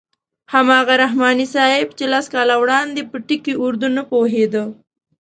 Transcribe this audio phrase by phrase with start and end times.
[0.53, 4.63] هماغه رحماني صاحب چې لس کاله وړاندې په ټکي اردو نه پوهېده.